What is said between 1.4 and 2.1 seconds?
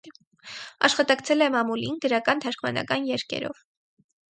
է մամուլին